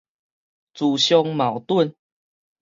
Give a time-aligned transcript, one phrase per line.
[0.73, 1.93] 自相矛盾